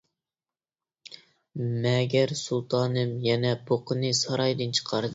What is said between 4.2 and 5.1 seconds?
سارايدىن چىقاردى.